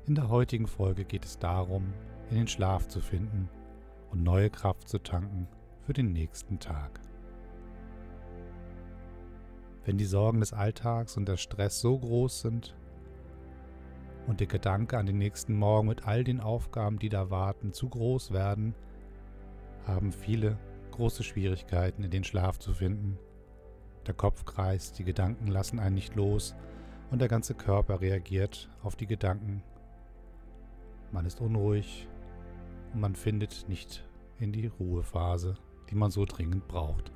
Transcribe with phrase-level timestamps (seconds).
[0.07, 1.95] In der heutigen Folge geht es darum,
[2.31, 3.49] in den Schlaf zu finden
[4.11, 5.49] und neue Kraft zu tanken
[5.87, 7.01] für den nächsten Tag.
[9.85, 12.75] Wenn die Sorgen des Alltags und der Stress so groß sind
[14.27, 17.91] und der Gedanke an den nächsten Morgen mit all den Aufgaben, die da warten, zu
[17.91, 18.75] groß werden,
[19.87, 20.59] haben viele
[20.93, 23.19] große Schwierigkeiten, in den Schlaf zu finden.
[24.07, 26.55] Der Kopf kreist, die Gedanken lassen einen nicht los
[27.11, 29.63] und der ganze Körper reagiert auf die Gedanken.
[31.13, 32.09] Man ist unruhig
[32.93, 34.09] und man findet nicht
[34.39, 35.57] in die Ruhephase,
[35.91, 37.13] die man so dringend braucht.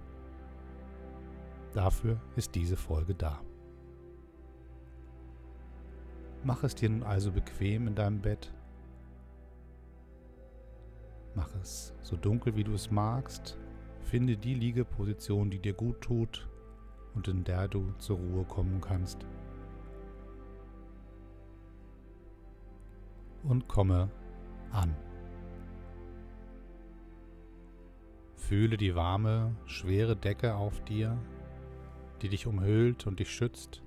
[1.74, 3.40] Dafür ist diese Folge da.
[6.44, 8.52] Mach es dir nun also bequem in deinem Bett.
[11.34, 13.58] Mach es so dunkel wie du es magst.
[14.02, 16.48] Finde die Liegeposition, die dir gut tut
[17.14, 19.26] und in der du zur Ruhe kommen kannst.
[23.42, 24.10] Und komme
[24.72, 24.96] an.
[28.36, 31.18] Fühle die warme, schwere Decke auf dir
[32.22, 33.82] die dich umhüllt und dich schützt.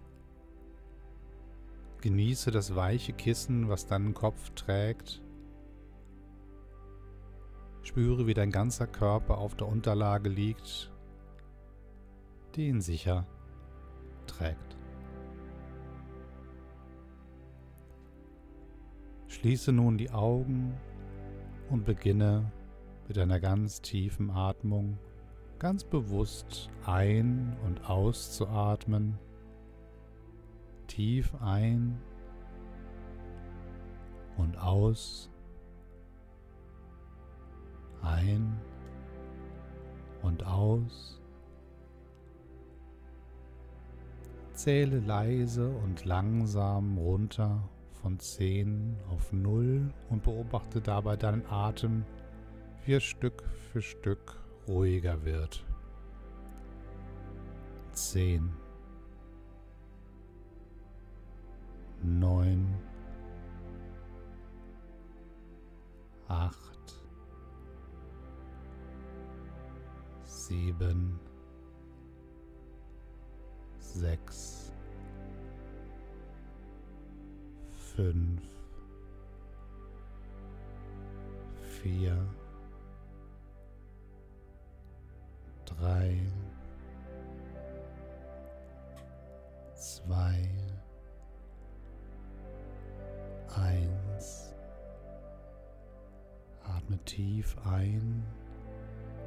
[2.01, 5.21] Genieße das weiche Kissen, was deinen Kopf trägt.
[7.83, 10.91] Spüre, wie dein ganzer Körper auf der Unterlage liegt,
[12.55, 13.27] die ihn sicher
[14.27, 14.77] trägt.
[19.27, 20.77] Schließe nun die Augen
[21.69, 22.51] und beginne
[23.07, 24.97] mit einer ganz tiefen Atmung
[25.61, 29.19] ganz bewusst ein- und auszuatmen.
[30.87, 32.01] Tief ein
[34.37, 35.29] und aus.
[38.01, 38.59] Ein
[40.23, 41.21] und aus.
[44.53, 47.69] Zähle leise und langsam runter
[48.01, 52.03] von 10 auf 0 und beobachte dabei deinen Atem,
[52.83, 55.65] wie er Stück für Stück ruhiger wird.
[57.93, 58.51] Zehn,
[62.01, 62.73] neun,
[66.27, 66.95] acht,
[70.23, 71.19] sieben,
[73.79, 74.71] sechs,
[77.95, 78.41] fünf,
[81.81, 82.17] vier,
[85.81, 86.15] drei,
[89.73, 90.49] zwei,
[93.55, 94.53] eins.
[96.63, 98.23] Atme tief ein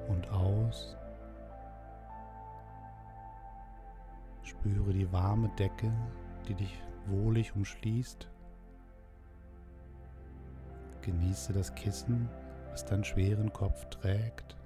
[0.09, 0.97] und aus.
[4.43, 5.93] Spüre die warme Decke,
[6.47, 8.29] die dich wohlig umschließt.
[11.03, 12.29] Genieße das Kissen,
[12.71, 14.57] das deinen schweren Kopf trägt.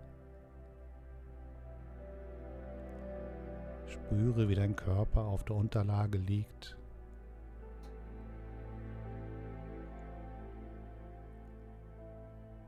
[4.09, 6.79] Spüre, wie dein Körper auf der Unterlage liegt.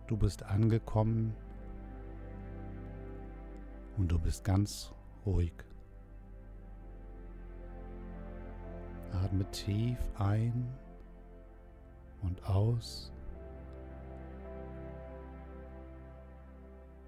[0.07, 1.35] Du bist angekommen
[3.97, 4.93] und du bist ganz
[5.25, 5.55] ruhig.
[9.25, 10.69] Atme tief ein
[12.21, 13.11] und aus.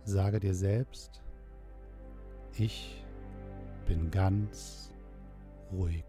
[0.04, 1.20] Sage dir selbst,
[2.56, 3.01] ich
[3.86, 4.90] bin ganz
[5.72, 6.04] ruhig.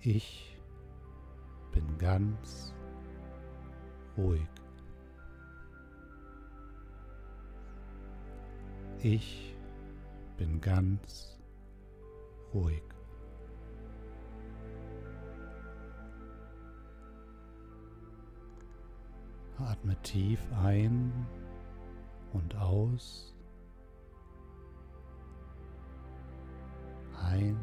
[0.00, 0.56] Ich
[1.72, 2.72] bin ganz
[4.16, 4.46] ruhig.
[9.00, 9.54] Ich
[10.36, 11.38] bin ganz
[12.54, 12.97] ruhig.
[19.68, 21.12] Atme tief ein
[22.32, 23.34] und aus.
[27.22, 27.58] Ein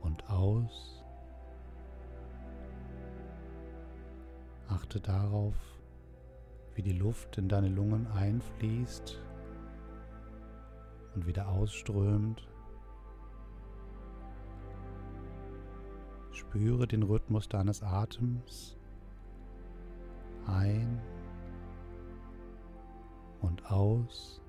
[0.00, 1.02] und aus.
[4.68, 5.54] Achte darauf,
[6.74, 9.18] wie die Luft in deine Lungen einfließt
[11.14, 12.46] und wieder ausströmt.
[16.32, 18.76] Spüre den Rhythmus deines Atems
[20.50, 21.00] ein
[23.40, 24.40] und aus.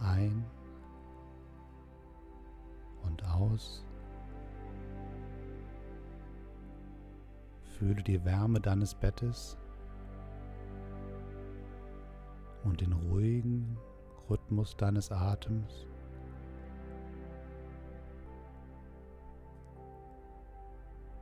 [0.00, 0.44] Ein
[3.02, 3.84] und aus.
[7.78, 9.58] Fühle die Wärme deines Bettes
[12.64, 13.76] und den ruhigen
[14.28, 15.86] Rhythmus deines Atems.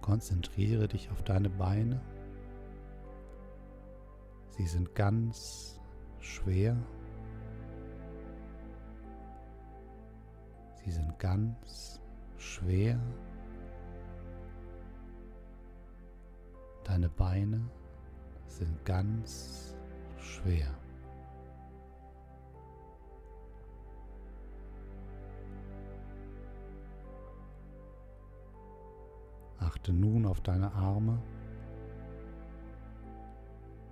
[0.05, 1.99] Konzentriere dich auf deine Beine.
[4.51, 5.81] Sie sind ganz
[6.21, 6.77] schwer.
[10.85, 12.03] Sie sind ganz
[12.37, 13.01] schwer.
[16.85, 17.62] Deine Beine
[18.47, 19.75] sind ganz
[20.19, 20.84] schwer.
[29.85, 31.19] Achte nun auf deine Arme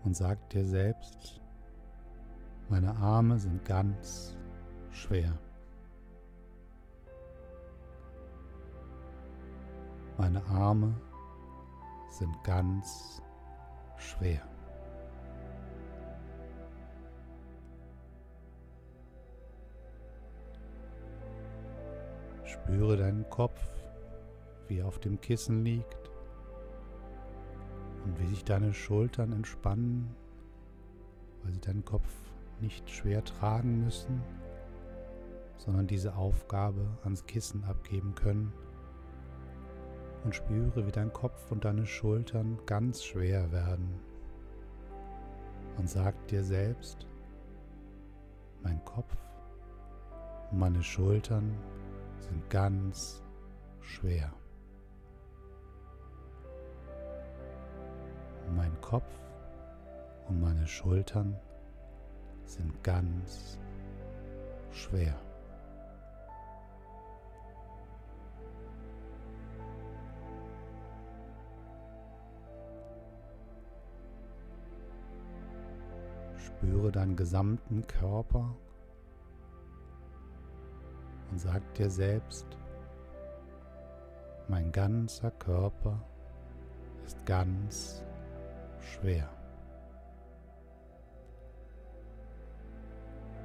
[0.04, 1.42] und sag dir selbst,
[2.70, 4.34] meine Arme sind ganz
[4.90, 5.38] schwer.
[10.16, 10.94] Meine Arme
[12.08, 13.20] sind ganz
[13.98, 14.40] schwer.
[22.46, 23.60] Spüre deinen Kopf
[24.72, 26.10] wie er auf dem Kissen liegt
[28.04, 30.16] und wie sich deine Schultern entspannen,
[31.42, 32.08] weil sie deinen Kopf
[32.60, 34.22] nicht schwer tragen müssen,
[35.58, 38.52] sondern diese Aufgabe ans Kissen abgeben können.
[40.24, 44.00] Und spüre, wie dein Kopf und deine Schultern ganz schwer werden.
[45.76, 47.06] Und sag dir selbst,
[48.62, 49.16] mein Kopf
[50.50, 51.58] und meine Schultern
[52.20, 53.22] sind ganz
[53.80, 54.32] schwer.
[58.54, 59.10] Mein Kopf
[60.28, 61.36] und meine Schultern
[62.44, 63.58] sind ganz
[64.70, 65.14] schwer.
[76.36, 78.54] Spüre deinen gesamten Körper
[81.30, 82.46] und sag dir selbst,
[84.48, 85.98] mein ganzer Körper
[87.06, 88.04] ist ganz
[88.82, 89.28] schwer.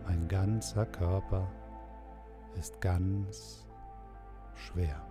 [0.05, 1.51] Mein ganzer Körper
[2.57, 3.65] ist ganz
[4.55, 5.01] schwer.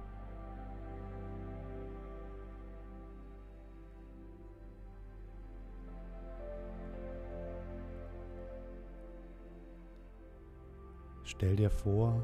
[11.24, 12.22] Stell dir vor,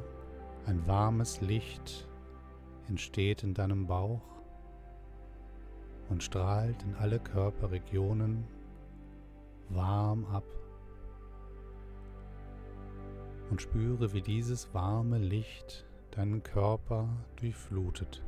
[0.66, 2.08] ein warmes Licht
[2.88, 4.41] entsteht in deinem Bauch
[6.08, 8.44] und strahlt in alle Körperregionen
[9.68, 10.44] warm ab.
[13.50, 18.22] Und spüre, wie dieses warme Licht deinen Körper durchflutet.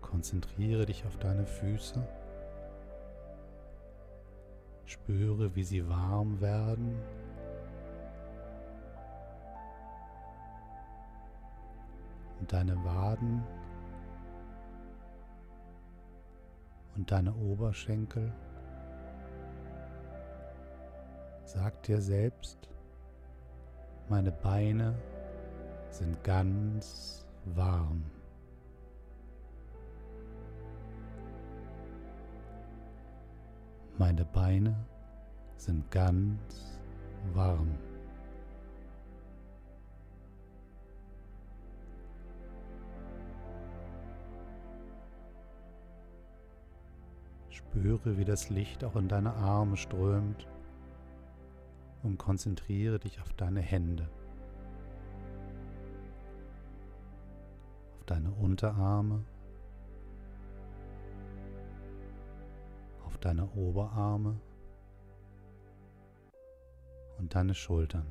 [0.00, 2.06] Konzentriere dich auf deine Füße.
[4.86, 7.00] Spüre, wie sie warm werden
[12.52, 13.42] deine Waden
[16.96, 18.32] und deine Oberschenkel.
[21.44, 22.68] Sag dir selbst,
[24.08, 24.94] meine Beine
[25.90, 28.04] sind ganz warm.
[33.98, 34.74] Meine Beine
[35.56, 36.80] sind ganz
[37.34, 37.76] warm.
[47.70, 50.48] Spüre, wie das Licht auch in deine Arme strömt
[52.02, 54.08] und konzentriere dich auf deine Hände,
[57.94, 59.22] auf deine Unterarme,
[63.06, 64.34] auf deine Oberarme
[67.18, 68.06] und deine Schultern.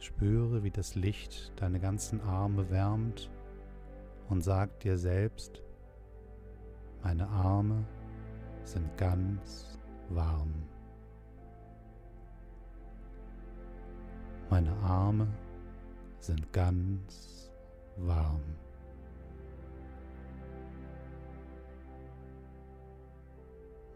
[0.00, 3.30] Spüre, wie das Licht deine ganzen Arme wärmt
[4.28, 5.62] und sag dir selbst,
[7.02, 7.84] Meine Arme
[8.64, 9.78] sind ganz
[10.08, 10.54] warm.
[14.48, 15.26] Meine Arme
[16.20, 17.50] sind ganz
[17.98, 18.40] warm.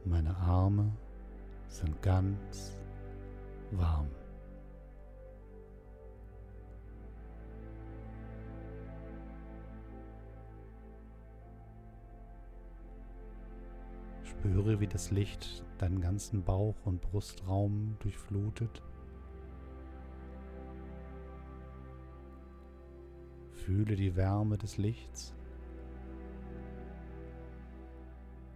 [0.05, 0.93] Meine Arme
[1.69, 2.77] sind ganz
[3.71, 4.09] warm.
[14.49, 18.83] Spüre, wie das Licht deinen ganzen Bauch und Brustraum durchflutet.
[23.51, 25.35] Fühle die Wärme des Lichts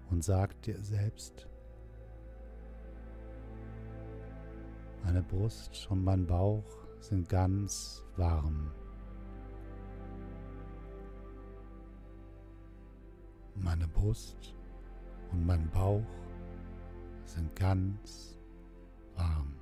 [0.09, 1.47] und sag dir selbst,
[5.05, 6.65] meine Brust und mein Bauch
[7.01, 8.71] sind ganz warm.
[13.57, 14.55] Meine Brust
[15.33, 16.03] und mein Bauch
[17.25, 18.39] sind ganz
[19.17, 19.55] warm.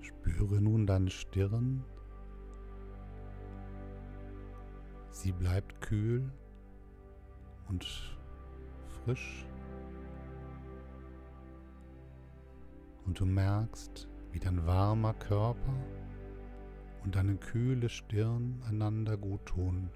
[0.00, 1.84] Spüre nun deine Stirn.
[5.10, 6.30] Sie bleibt kühl
[7.68, 7.84] und
[9.04, 9.46] frisch.
[13.06, 15.72] Und du merkst, wie dein warmer Körper
[17.04, 19.88] und deine kühle Stirn einander gut tun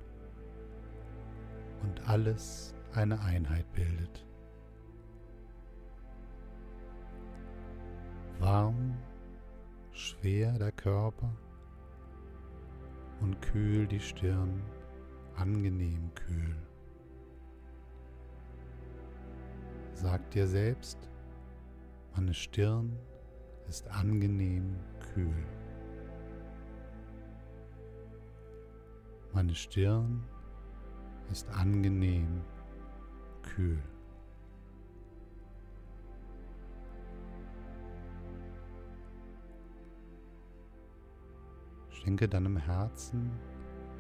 [1.83, 4.25] und alles eine Einheit bildet.
[8.39, 8.97] Warm,
[9.91, 11.35] schwer der Körper
[13.21, 14.63] und kühl die Stirn,
[15.35, 16.57] angenehm kühl.
[19.95, 21.11] Sag dir selbst,
[22.15, 22.97] meine Stirn
[23.69, 24.77] ist angenehm
[25.15, 25.47] kühl.
[29.33, 30.25] Meine Stirn
[31.31, 32.41] ist angenehm
[33.43, 33.83] kühl.
[41.91, 43.31] Schenke deinem Herzen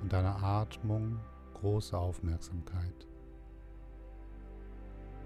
[0.00, 1.20] und deiner Atmung
[1.54, 3.06] große Aufmerksamkeit.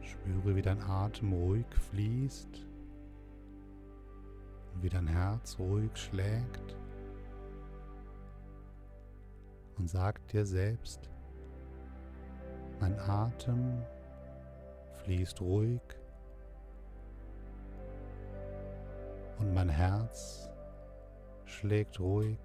[0.00, 2.71] Spüre, wie dein Atem ruhig fließt
[4.82, 6.76] wie dein Herz ruhig schlägt
[9.78, 11.08] und sag dir selbst,
[12.80, 13.80] mein Atem
[15.04, 15.80] fließt ruhig
[19.38, 20.50] und mein Herz
[21.44, 22.38] schlägt ruhig.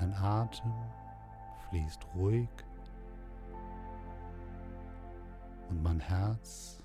[0.00, 0.72] Mein Atem
[1.68, 2.48] fließt ruhig
[5.70, 6.83] und mein Herz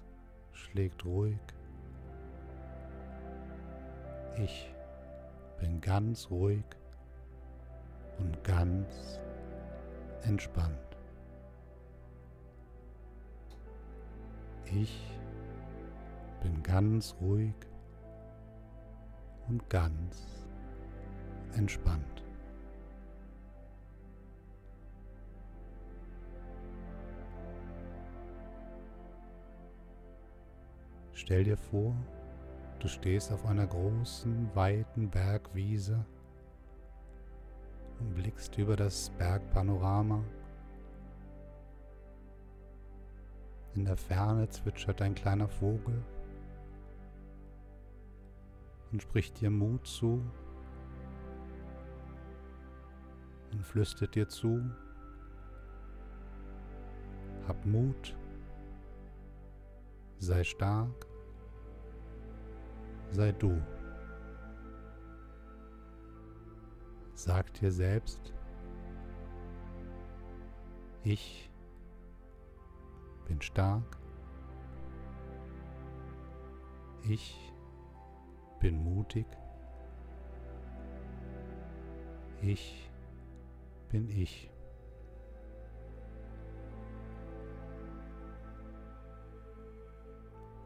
[0.59, 1.39] schlägt ruhig.
[4.37, 4.73] Ich
[5.59, 6.63] bin ganz ruhig
[8.19, 9.19] und ganz
[10.23, 10.97] entspannt.
[14.65, 15.01] Ich
[16.41, 17.53] bin ganz ruhig
[19.47, 20.45] und ganz
[21.55, 22.23] entspannt.
[31.21, 31.93] Stell dir vor,
[32.79, 36.05] du stehst auf einer großen, weiten Bergwiese
[37.99, 40.23] und blickst über das Bergpanorama.
[43.75, 46.01] In der Ferne zwitschert ein kleiner Vogel
[48.93, 50.23] und spricht dir Mut zu
[53.51, 54.63] und flüstert dir zu,
[57.45, 58.15] hab Mut,
[60.19, 61.08] sei stark
[63.11, 63.61] sei du.
[67.13, 68.33] Sag dir selbst,
[71.03, 71.49] ich
[73.27, 73.97] bin stark,
[77.09, 77.53] ich
[78.59, 79.25] bin mutig,
[82.41, 82.89] ich
[83.89, 84.49] bin ich.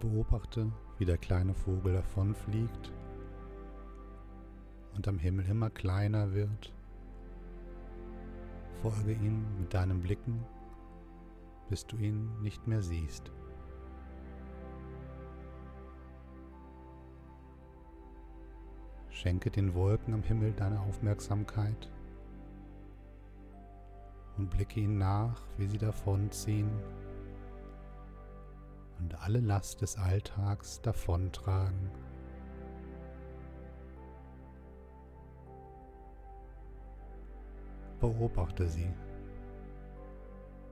[0.03, 2.91] Beobachte, wie der kleine Vogel davonfliegt
[4.95, 6.73] und am Himmel immer kleiner wird.
[8.81, 10.43] Folge ihm mit deinen Blicken,
[11.69, 13.31] bis du ihn nicht mehr siehst.
[19.09, 21.89] Schenke den Wolken am Himmel deine Aufmerksamkeit
[24.37, 26.69] und blicke ihnen nach, wie sie davonziehen
[29.03, 31.91] und alle Last des Alltags davontragen.
[37.99, 38.91] Beobachte sie,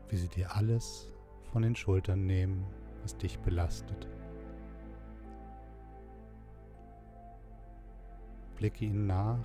[0.08, 1.12] wie sie dir alles
[1.52, 2.66] von den Schultern nehmen,
[3.02, 4.08] was dich belastet.
[8.56, 9.40] Blicke ihnen nach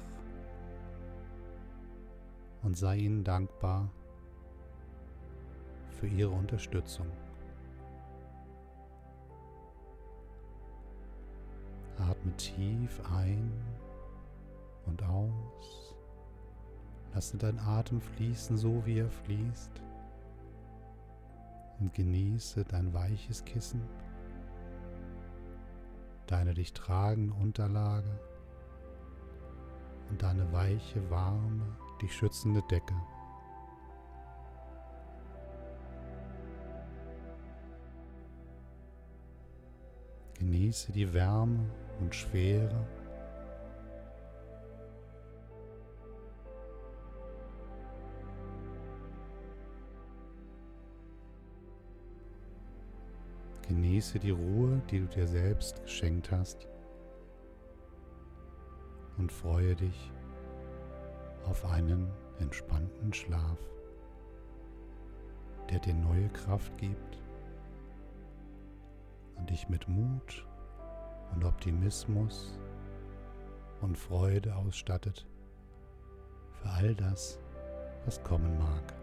[2.63, 3.91] und sei ihnen dankbar
[5.91, 7.07] für ihre Unterstützung.
[11.99, 13.53] Atme tief ein
[14.87, 15.95] und aus.
[17.15, 19.71] Lasse deinen Atem fließen, so wie er fließt.
[21.81, 23.83] Und genieße dein weiches Kissen,
[26.27, 28.19] deine dich tragende Unterlage
[30.11, 32.95] und deine weiche, warme, dich schützende Decke.
[40.39, 42.87] Genieße die Wärme und Schwere.
[53.69, 56.69] Genieße die Ruhe, die du dir selbst geschenkt hast
[59.19, 60.13] und freue dich
[61.47, 63.59] auf einen entspannten Schlaf,
[65.71, 67.19] der dir neue Kraft gibt
[69.37, 70.47] und dich mit Mut
[71.35, 72.59] und Optimismus
[73.81, 75.27] und Freude ausstattet
[76.53, 77.39] für all das,
[78.05, 78.95] was kommen mag.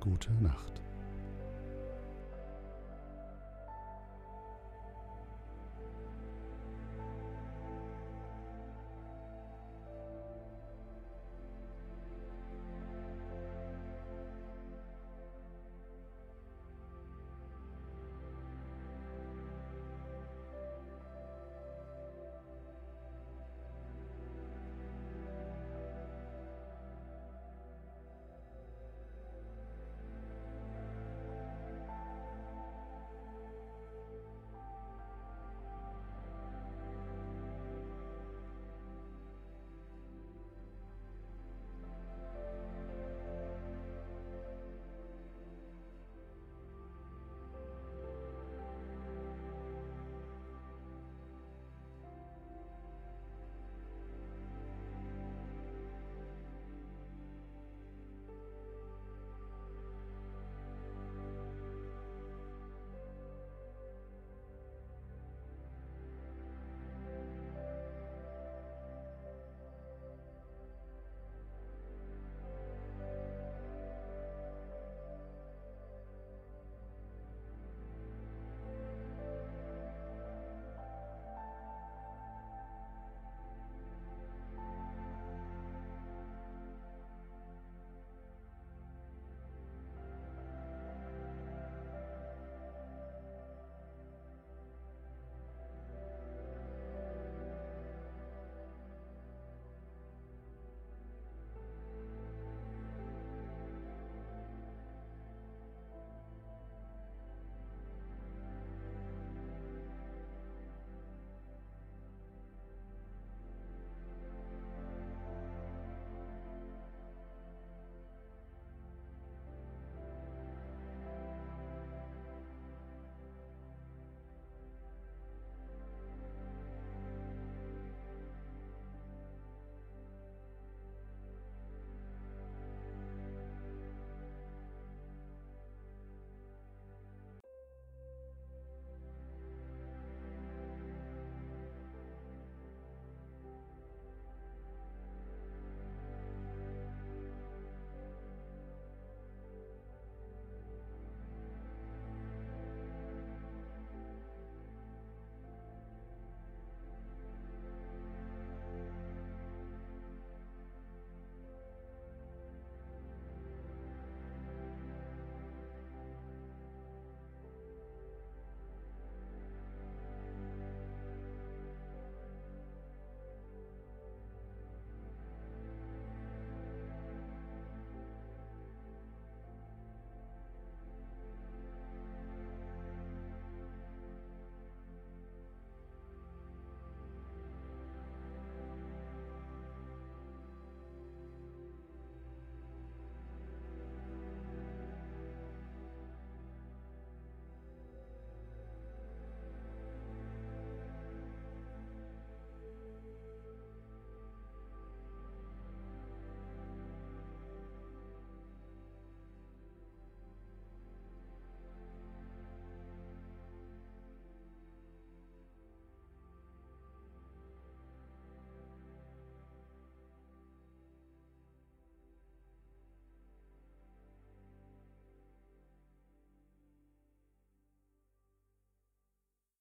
[0.00, 0.80] Gute Nacht.